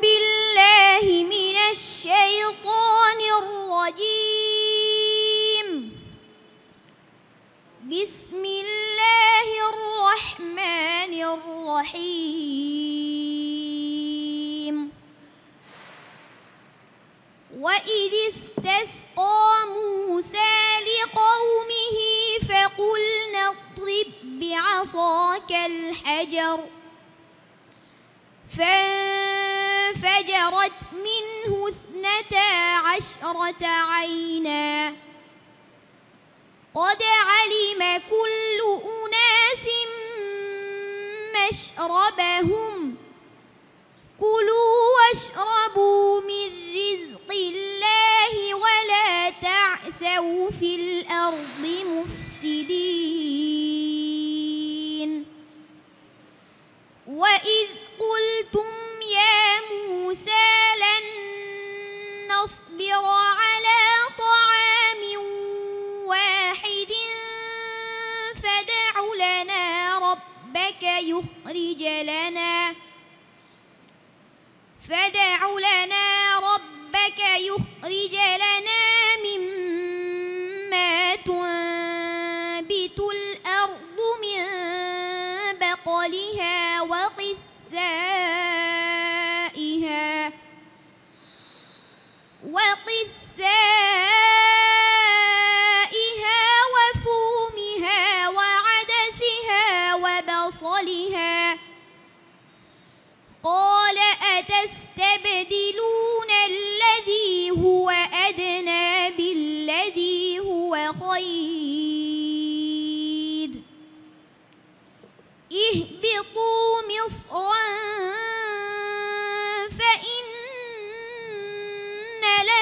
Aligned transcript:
بالله 0.00 1.04
من 1.34 1.56
الشيطان 1.70 3.20
الرجيم. 3.42 4.38
بسم 7.82 8.42
الله 8.44 9.48
الرحمن 9.72 11.12
الرحيم. 11.34 12.58
وإذ 17.58 18.12
استسقى 18.28 19.50
موسى 19.66 20.54
لقومه 20.88 21.96
فقلنا 22.48 23.42
اضرب 23.48 24.10
بعصاك 24.40 25.50
الحجر 25.52 26.58
فان 28.58 28.87
فَفَجَرَتْ 30.18 30.92
مِنْهُ 30.92 31.68
اثْنَتَا 31.68 32.76
عَشْرَةَ 32.76 33.66
عَيْنًا. 33.66 34.88
قَدْ 36.74 37.02
عَلِمَ 37.02 38.02
كُلُّ 38.10 38.80
أُنَاسٍ 38.84 39.66
مَّشْرَبَهُمْ. 41.34 42.96
كُلُوا 44.20 44.74
وَاشْرَبُوا 44.96 46.20
مِن 46.20 46.74
رِّزْقِ 46.74 47.32
اللَّهِ 47.32 48.54
وَلَا 48.54 49.30
تَعْثَوْا 49.30 50.50
فِي 50.50 50.74
الْأَرْضِ 50.74 51.66
مُفْسِدِينَ. 51.86 52.68
وَإِذْ 57.06 57.77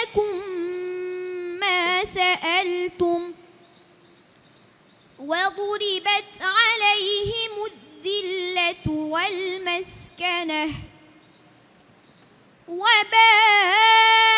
لكم 0.06 0.36
ما 1.60 2.04
سألتم 2.04 3.32
وضربت 5.18 6.40
عليهم 6.40 7.52
الذلة 7.66 8.92
والمسكنة 8.92 10.70
وباء 12.68 14.35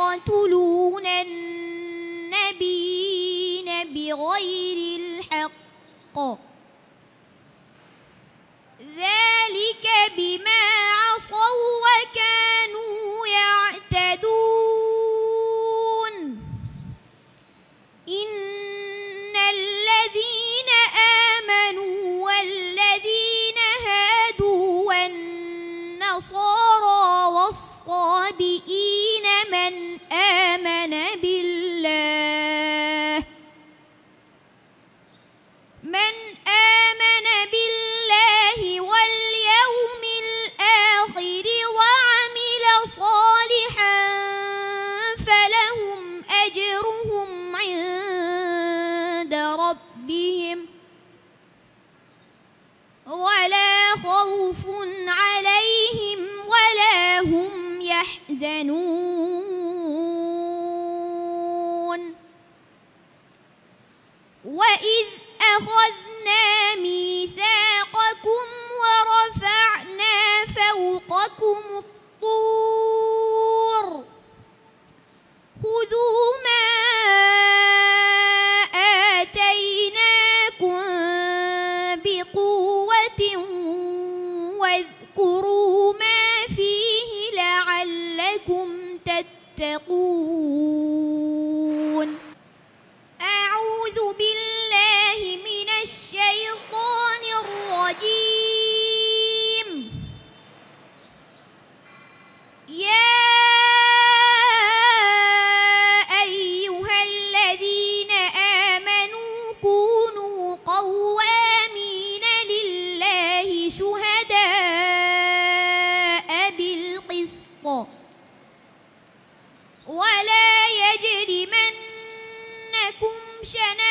يقتلون 0.00 1.06
النبي 1.06 2.64
بغير 3.94 4.73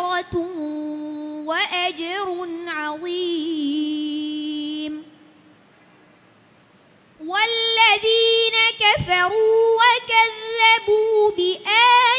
مغفرة 0.00 0.36
وأجر 1.46 2.48
عظيم. 2.66 4.30
والذين 7.20 8.56
كفروا 8.80 9.76
وكذبوا 9.80 11.30
بآياتنا 11.30 12.09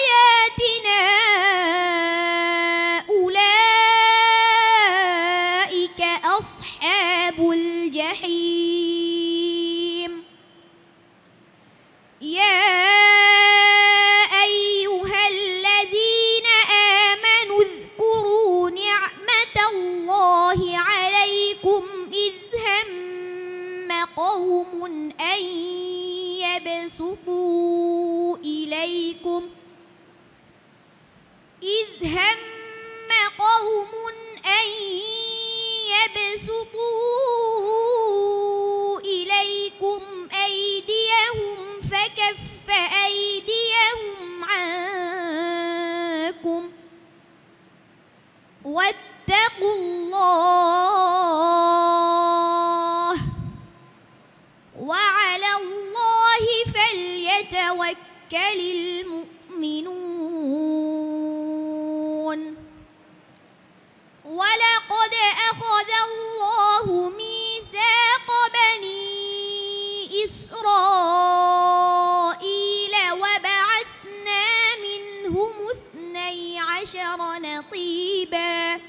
عشر 76.91 77.39
نقيبا. 77.39 78.79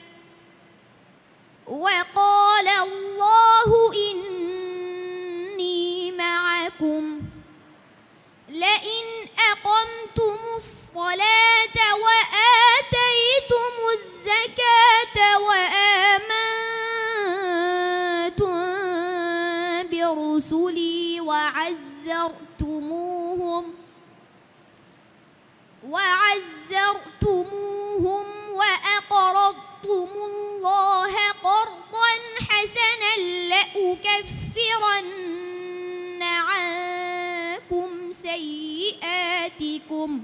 وقال 1.67 2.69
الله 2.69 3.93
إني 4.11 6.13
معكم. 6.13 7.21
لئن 8.49 9.07
أقمتم 9.53 10.37
الصلاة 10.57 11.77
وآتيتم 12.05 13.73
الزكاة 13.99 15.17
وآمنتم 15.39 16.43
برسلي 19.91 21.21
وعزرتموهم 21.21 22.35
وعزرتموهم 25.85 27.42
وأقرضتم 29.85 30.25
الله 30.25 31.15
قرضا 31.43 32.11
حسنا 32.51 33.17
لأكفرن 33.49 35.13
عنكم 36.23 38.13
سيئاتكم. 38.13 40.23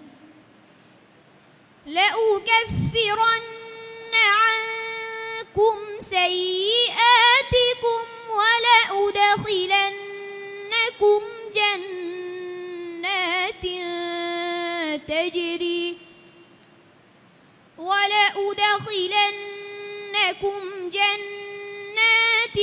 لأكفرن 1.86 3.42
عنكم 4.14 5.76
سيئاتكم 6.00 8.02
ولأدخلنكم 8.38 11.20
جنات 11.54 13.64
تجري 15.08 15.77
ولأدخلنكم 17.78 18.90
جنات 20.90 22.56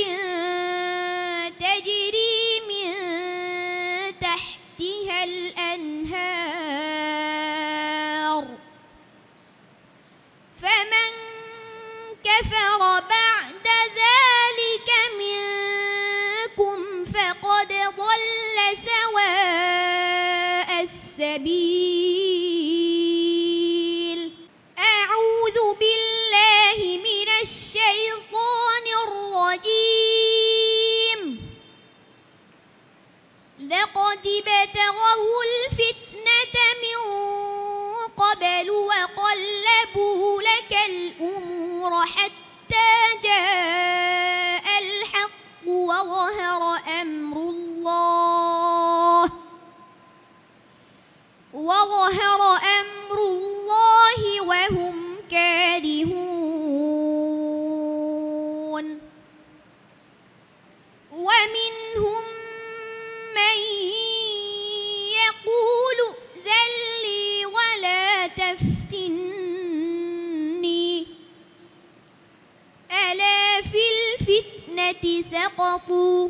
سقطوا 75.56 76.28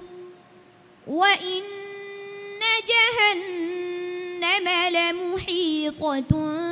وإن 1.06 1.62
جهنم 2.88 4.68
لمحيطة. 4.97 6.65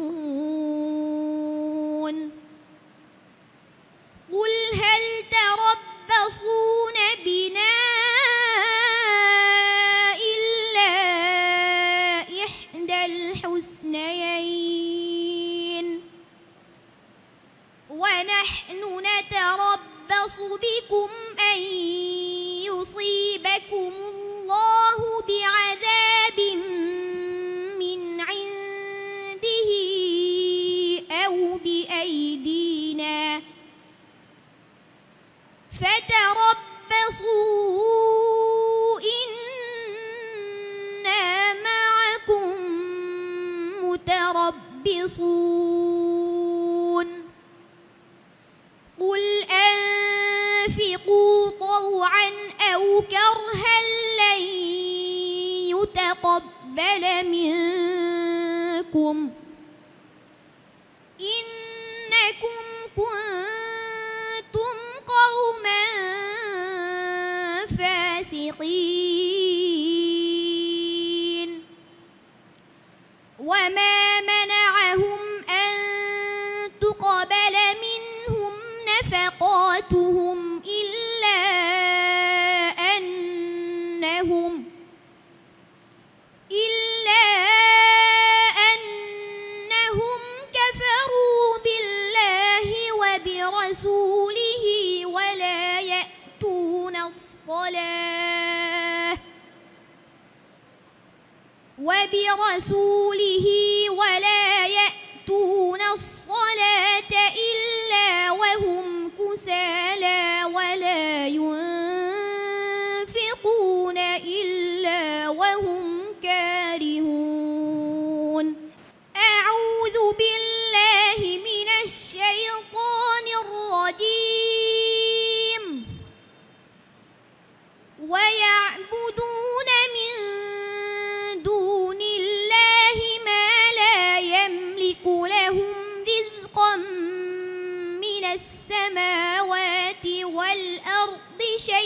قل 4.31 4.53
هل 4.73 5.03
تربصون 5.31 6.93
بنا 7.25 7.75
إلا 10.31 10.91
إحدى 12.45 12.99
الحسنيين؟ 13.05 14.49
ونحن 17.89 18.81
نتربص 18.99 20.37
بكم 20.39 21.09
أن 21.39 21.59
يصيبكم 22.79 23.91
الله 24.09 24.99
بعذاب 25.27 26.39
من 27.79 27.99
عنده 28.21 29.69
أو 31.11 31.57
بأيدينا 31.57 33.41
فتربصوا 35.71 37.29
إنا 38.99 41.23
معكم 41.53 42.53
متربصون. 43.83 45.49
قل 48.99 49.23
أنفقوا 50.67 51.49
طوعا 51.59 52.29
كرها 53.01 53.81
لن 54.19 54.41
يتقبل 55.69 57.03
منكم. 57.29 59.15
إنكم 61.21 62.61
كنتم 62.95 64.75
قوما 65.07 65.83
فاسقين. 67.77 68.69
وما 73.39 74.21
منعهم 74.21 75.21
أن 75.49 75.73
تقبل 76.81 77.55
منهم 77.85 78.53
نفقاتهم. 78.89 80.38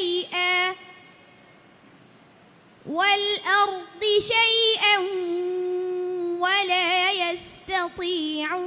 شيئا 0.04 0.76
والأرض 2.86 4.02
شيئا 4.20 4.98
ولا 6.40 7.12
يستطيعون 7.12 8.58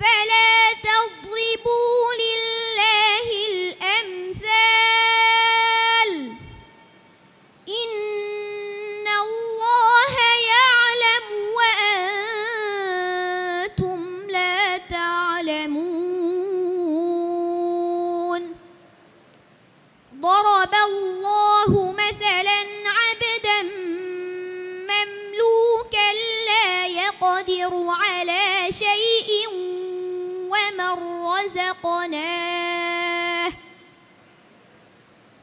فلا 0.00 0.72
تضربوا 0.82 2.14
لله 2.20 2.49
يقدر 27.70 27.86
على 27.88 28.72
شيء 28.72 29.48
ومن 30.50 31.24
رزقناه 31.26 32.72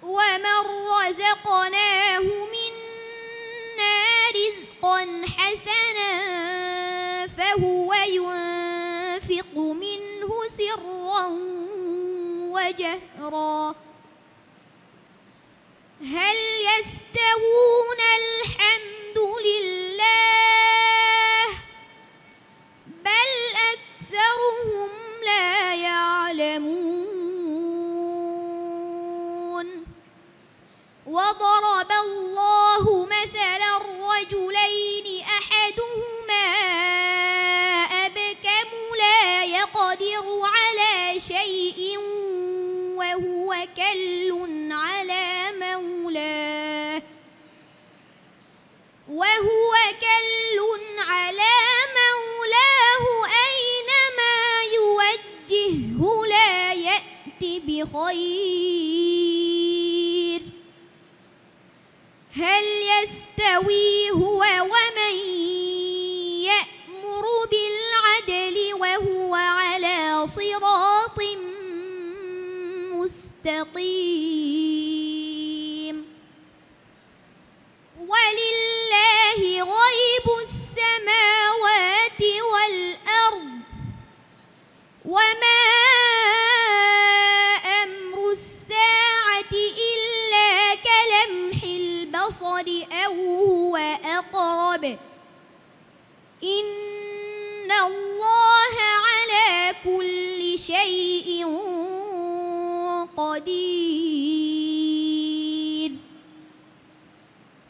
ومن 0.03 0.59
رزقناه 0.91 2.19
منا 2.53 3.97
رزقا 4.35 4.99
حسنا 5.37 6.11
فهو 7.27 7.93
ينفق 7.93 9.53
منه 9.57 10.47
سرا 10.57 11.25
وجهرا. 12.51 13.75
هل 16.01 16.37
يستوون 16.67 17.99
الحمد 18.19 19.17
لله؟ 19.45 20.46
أكثرهم 24.17 24.89
لا 25.25 25.75
يعلمون. 25.75 27.07
وضرب 31.05 31.91
الله 32.05 33.05
مثلا 33.05 33.77
رجلين 33.77 35.16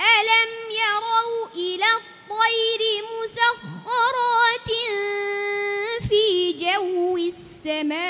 ألم 0.00 0.50
يروا 0.70 1.48
إلى 1.54 1.84
الطير 2.00 2.82
مسخرات 3.22 4.68
في 6.08 6.52
جو 6.52 7.16
السماء؟ 7.16 8.09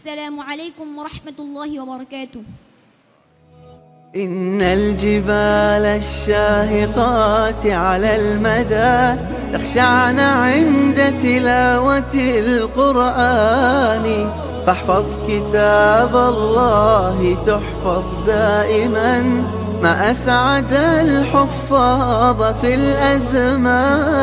السلام 0.00 0.40
عليكم 0.40 0.88
ورحمة 0.98 1.38
الله 1.38 1.80
وبركاته. 1.82 2.42
إن 4.16 4.62
الجبال 4.62 5.84
الشاهقات 6.00 7.66
على 7.66 8.16
المدى 8.16 9.20
تخشعن 9.52 10.18
عند 10.20 10.98
تلاوة 11.22 12.14
القرآن. 12.14 14.06
فاحفظ 14.66 15.04
كتاب 15.28 16.16
الله 16.16 17.36
تحفظ 17.46 18.04
دائما 18.26 19.22
ما 19.82 20.10
أسعد 20.10 20.72
الحفاظ 21.04 22.40
في 22.60 22.74
الأزمان. 22.74 24.20